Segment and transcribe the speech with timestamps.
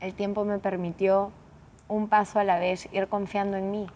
[0.00, 1.30] El tiempo me permitió
[1.86, 3.86] un paso a la vez ir confiando en mí.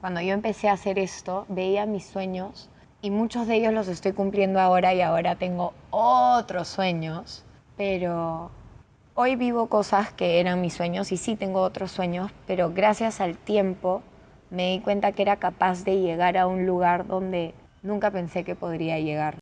[0.00, 2.70] Cuando yo empecé a hacer esto, veía mis sueños
[3.02, 7.44] y muchos de ellos los estoy cumpliendo ahora y ahora tengo otros sueños,
[7.76, 8.52] pero
[9.14, 13.36] hoy vivo cosas que eran mis sueños y sí tengo otros sueños, pero gracias al
[13.36, 14.02] tiempo
[14.50, 17.52] me di cuenta que era capaz de llegar a un lugar donde
[17.82, 19.38] nunca pensé que podría llegar.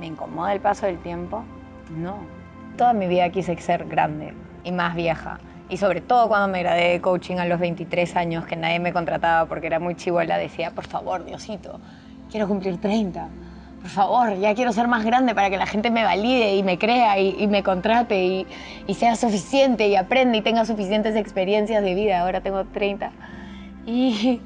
[0.00, 1.44] ¿Me incomoda el paso del tiempo?
[1.90, 2.45] No.
[2.76, 5.38] Toda mi vida quise ser grande y más vieja.
[5.70, 8.92] Y sobre todo cuando me gradué de coaching a los 23 años, que nadie me
[8.92, 11.80] contrataba porque era muy chivola, decía, por favor, Diosito,
[12.30, 13.28] quiero cumplir 30.
[13.80, 16.78] Por favor, ya quiero ser más grande para que la gente me valide y me
[16.78, 18.46] crea y, me contrate y,
[18.86, 22.20] y, sea suficiente y aprenda y tenga suficientes experiencias de vida.
[22.20, 23.10] Ahora tengo 30.
[23.86, 24.40] Y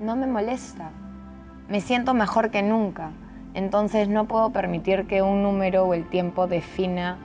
[0.00, 0.90] no me molesta.
[1.68, 3.12] Me siento mejor que nunca.
[3.54, 7.16] Entonces no puedo permitir que un número o el tiempo defina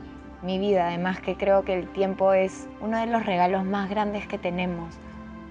[0.41, 0.87] mi vida.
[0.87, 4.97] Además que creo que el tiempo es uno de los regalos más grandes que tenemos,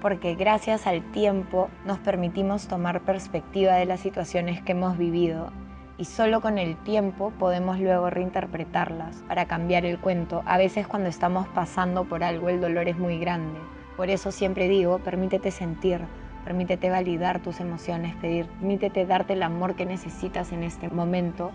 [0.00, 5.52] porque gracias al tiempo nos permitimos tomar perspectiva de las situaciones que hemos vivido
[5.98, 10.42] y solo con el tiempo podemos luego reinterpretarlas para cambiar el cuento.
[10.46, 13.58] A veces cuando estamos pasando por algo el dolor es muy grande.
[13.96, 16.02] Por eso siempre digo, permítete sentir,
[16.48, 21.50] Permítete validar tus emociones, permítete darte el amor que necesitas en este momento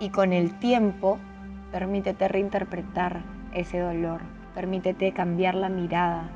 [0.00, 1.20] y con el tiempo
[1.72, 3.22] permítete reinterpretar
[3.52, 4.20] ese dolor,
[4.54, 6.28] permítete cambiar la mirada,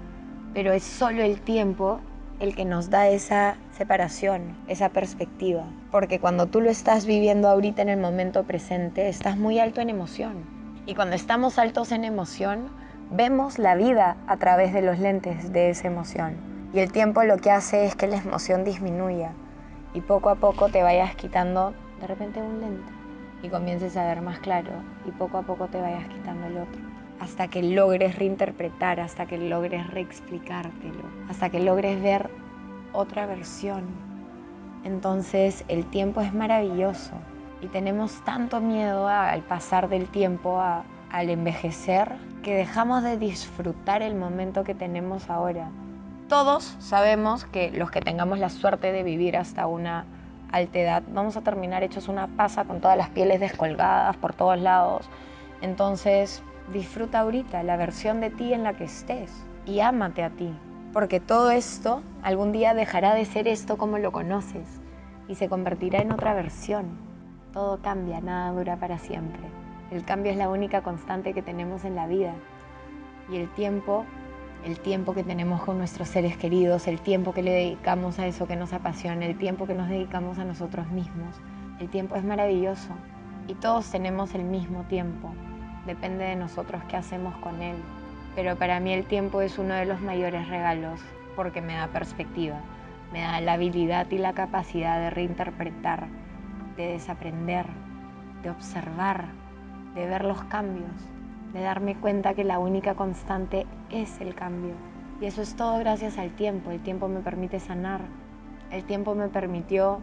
[0.54, 2.00] pero es solo el tiempo
[2.40, 7.82] el que nos da esa separación, esa perspectiva, porque cuando tú lo estás viviendo ahorita
[7.82, 10.44] en el momento presente, estás muy alto en emoción.
[10.86, 12.70] Y cuando estamos altos en emoción,
[13.10, 16.34] vemos la vida a través de los lentes de esa emoción.
[16.72, 19.32] Y el tiempo lo que hace es que la emoción disminuya
[19.92, 22.99] y poco a poco te vayas quitando de repente un lente
[23.42, 24.70] y comiences a ver más claro
[25.06, 26.80] y poco a poco te vayas quitando el otro.
[27.20, 32.30] Hasta que logres reinterpretar, hasta que logres reexplicártelo, hasta que logres ver
[32.92, 33.84] otra versión.
[34.84, 37.12] Entonces el tiempo es maravilloso
[37.60, 42.12] y tenemos tanto miedo al pasar del tiempo, al envejecer,
[42.42, 45.70] que dejamos de disfrutar el momento que tenemos ahora
[46.30, 50.04] todos sabemos que los que tengamos la suerte de vivir hasta una
[50.52, 54.58] alta edad, vamos a terminar hechos una pasa con todas las pieles descolgadas por todos
[54.58, 55.08] lados.
[55.60, 59.30] Entonces, disfruta ahorita la versión de ti en la que estés
[59.66, 60.52] y ámate a ti,
[60.92, 64.80] porque todo esto algún día dejará de ser esto como lo conoces
[65.28, 66.98] y se convertirá en otra versión.
[67.52, 69.42] Todo cambia, nada dura para siempre.
[69.90, 72.32] El cambio es la única constante que tenemos en la vida
[73.30, 74.04] y el tiempo
[74.64, 78.46] el tiempo que tenemos con nuestros seres queridos, el tiempo que le dedicamos a eso
[78.46, 81.40] que nos apasiona, el tiempo que nos dedicamos a nosotros mismos.
[81.78, 82.90] El tiempo es maravilloso
[83.48, 85.32] y todos tenemos el mismo tiempo.
[85.86, 87.76] Depende de nosotros qué hacemos con él.
[88.36, 91.00] Pero para mí el tiempo es uno de los mayores regalos
[91.36, 92.60] porque me da perspectiva,
[93.12, 96.06] me da la habilidad y la capacidad de reinterpretar,
[96.76, 97.66] de desaprender,
[98.42, 99.24] de observar,
[99.94, 100.92] de ver los cambios,
[101.52, 104.74] de darme cuenta que la única constante es el cambio.
[105.20, 106.70] Y eso es todo gracias al tiempo.
[106.70, 108.00] El tiempo me permite sanar.
[108.70, 110.00] El tiempo me permitió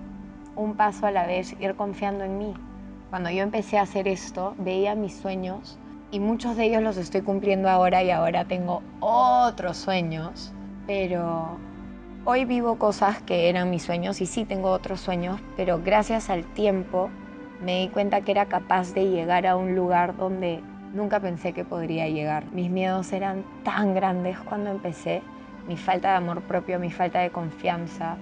[0.55, 2.53] un paso a la vez ir confiando en mí.
[3.09, 5.79] Cuando yo empecé a hacer esto, veía mis sueños
[6.11, 10.53] y muchos de ellos los estoy cumpliendo ahora y ahora tengo otros sueños,
[10.85, 11.57] pero
[12.25, 16.45] hoy vivo cosas que eran mis sueños y sí tengo otros sueños, pero gracias al
[16.45, 17.09] tiempo
[17.61, 20.61] me di cuenta que era capaz de llegar a un lugar donde
[20.93, 22.45] Nunca pensé que podría llegar.
[22.53, 25.21] Mis miedos eran tan grandes cuando empecé.
[25.67, 28.15] Mi falta de amor propio, mi falta de confianza,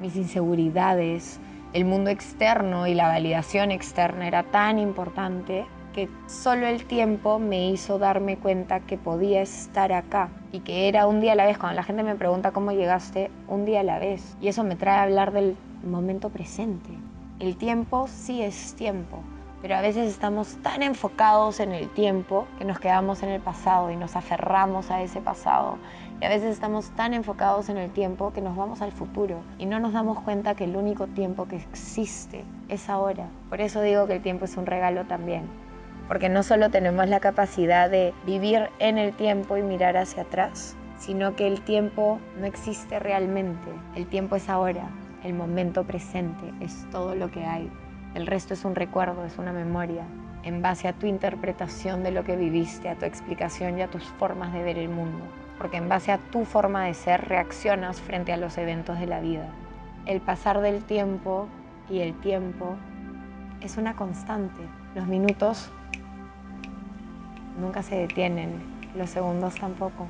[0.00, 1.40] mis inseguridades,
[1.72, 7.70] el mundo externo y la validación externa era tan importante que solo el tiempo me
[7.70, 11.58] hizo darme cuenta que podía estar acá y que era un día a la vez.
[11.58, 14.36] Cuando la gente me pregunta cómo llegaste, un día a la vez.
[14.40, 16.90] Y eso me trae a hablar del momento presente.
[17.40, 19.22] El tiempo sí es tiempo
[19.62, 23.90] pero a veces estamos tan enfocados en el tiempo que nos quedamos en el pasado
[23.90, 25.78] y nos aferramos a ese pasado.
[26.20, 29.66] Y a veces estamos tan enfocados en el tiempo que nos vamos al futuro y
[29.66, 33.28] no nos damos cuenta que el único tiempo que existe es ahora.
[33.48, 35.44] Por eso digo que el tiempo es un regalo también.
[36.08, 40.76] Porque no solo tenemos la capacidad de vivir en el tiempo y mirar hacia atrás,
[40.98, 43.68] sino que el tiempo no existe realmente.
[43.96, 44.88] El tiempo es ahora,
[45.24, 47.70] el momento presente, es todo lo que hay.
[48.16, 50.02] El resto es un recuerdo, es una memoria,
[50.42, 54.04] en base a tu interpretación de lo que viviste, a tu explicación y a tus
[54.04, 55.22] formas de ver el mundo.
[55.58, 59.20] Porque en base a tu forma de ser reaccionas frente a los eventos de la
[59.20, 59.50] vida.
[60.06, 61.46] El pasar del tiempo
[61.90, 62.76] y el tiempo
[63.60, 64.62] es una constante.
[64.94, 65.70] Los minutos
[67.60, 68.62] nunca se detienen,
[68.96, 70.08] los segundos tampoco.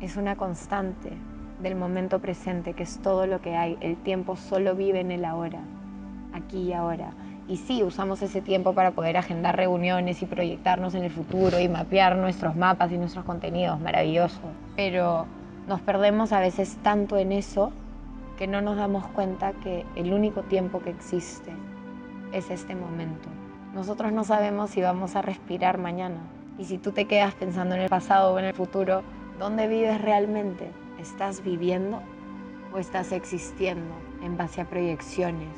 [0.00, 1.10] Es una constante
[1.62, 3.78] del momento presente, que es todo lo que hay.
[3.80, 5.60] El tiempo solo vive en el ahora,
[6.32, 7.12] aquí y ahora.
[7.48, 11.68] Y sí, usamos ese tiempo para poder agendar reuniones y proyectarnos en el futuro y
[11.68, 14.40] mapear nuestros mapas y nuestros contenidos, maravilloso.
[14.76, 15.26] Pero
[15.66, 17.72] nos perdemos a veces tanto en eso
[18.38, 21.52] que no nos damos cuenta que el único tiempo que existe
[22.32, 23.28] es este momento.
[23.74, 26.18] Nosotros no sabemos si vamos a respirar mañana.
[26.58, 29.02] Y si tú te quedas pensando en el pasado o en el futuro,
[29.38, 30.70] ¿dónde vives realmente?
[31.02, 32.00] ¿Estás viviendo
[32.72, 35.48] o estás existiendo en base a proyecciones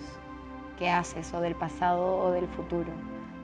[0.78, 2.90] que haces o del pasado o del futuro?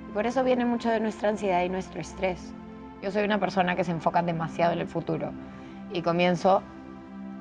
[0.08, 2.54] Y por eso viene mucho de nuestra ansiedad y nuestro estrés.
[3.02, 5.30] Yo soy una persona que se enfoca demasiado en el futuro
[5.92, 6.62] y comienzo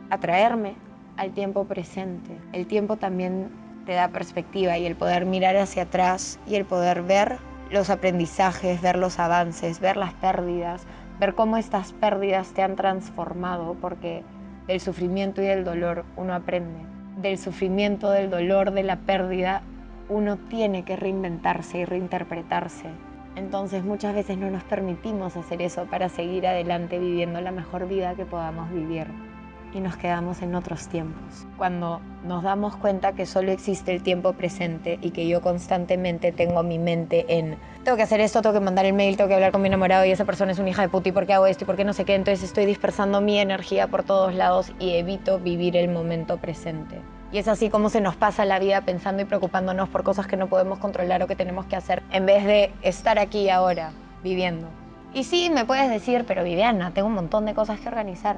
[0.10, 0.76] a traerme
[1.16, 2.38] al tiempo presente.
[2.52, 3.50] El tiempo también
[3.86, 7.38] te da perspectiva y el poder mirar hacia atrás y el poder ver
[7.72, 10.86] los aprendizajes, ver los avances, ver las pérdidas,
[11.18, 14.26] ver cómo estas pérdidas te han transformado, porque
[14.70, 16.78] del sufrimiento y del dolor uno aprende.
[17.18, 19.64] Del sufrimiento, del dolor, de la pérdida,
[20.10, 22.86] uno tiene que reinventarse y reinterpretarse.
[23.36, 28.14] Entonces muchas veces no nos permitimos hacer eso para seguir adelante viviendo la mejor vida
[28.14, 29.08] que podamos vivir
[29.74, 31.46] y nos quedamos en otros tiempos.
[31.58, 36.64] Cuando nos damos cuenta que solo existe el tiempo presente y que yo constantemente tengo
[36.64, 39.52] mi mente en tengo que hacer esto, tengo que mandar el mail, tengo que hablar
[39.52, 41.48] con mi enamorado y esa persona es una hija de puta y por qué hago
[41.48, 44.72] esto y por qué no sé qué, entonces estoy dispersando mi energía por todos lados
[44.80, 47.00] y evito vivir el momento presente.
[47.32, 50.36] Y es así como se nos pasa la vida pensando y preocupándonos por cosas que
[50.36, 53.92] no podemos controlar o que tenemos que hacer en vez de estar aquí ahora
[54.24, 54.68] viviendo.
[55.12, 58.38] Y sí, me puedes decir, pero Viviana, tengo un montón de cosas que organizar.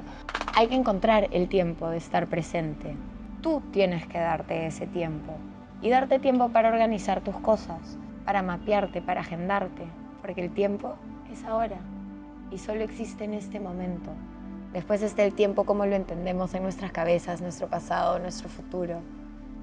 [0.54, 2.96] Hay que encontrar el tiempo de estar presente.
[3.42, 5.34] Tú tienes que darte ese tiempo.
[5.82, 9.82] Y darte tiempo para organizar tus cosas, para mapearte, para agendarte.
[10.22, 10.94] Porque el tiempo
[11.30, 11.76] es ahora.
[12.50, 14.10] Y solo existe en este momento.
[14.72, 19.00] Después está el tiempo como lo entendemos en nuestras cabezas, nuestro pasado, nuestro futuro.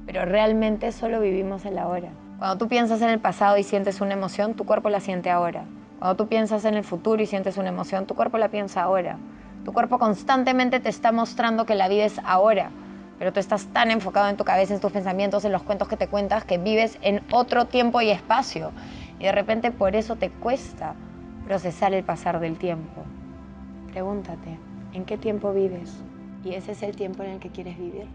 [0.05, 2.09] Pero realmente solo vivimos el ahora.
[2.38, 5.65] Cuando tú piensas en el pasado y sientes una emoción, tu cuerpo la siente ahora.
[6.00, 9.18] Cuando tú piensas en el futuro y sientes una emoción, tu cuerpo la piensa ahora.
[9.66, 12.72] Tu cuerpo constantemente te está mostrando que la vida es ahora,
[13.19, 15.98] pero tú estás tan enfocado en tu cabeza, en tus pensamientos, en los cuentos que
[15.98, 18.72] te cuentas, que vives en otro tiempo y espacio.
[19.19, 20.96] Y de repente por eso te cuesta
[21.46, 23.04] procesar el pasar del tiempo.
[23.92, 24.57] Pregúntate,
[24.94, 26.01] ¿en qué tiempo vives?
[26.46, 28.07] ¿Y ese es el tiempo en el que quieres vivir?